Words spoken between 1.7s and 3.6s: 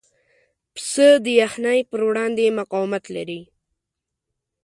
پر وړاندې مقاومت لري.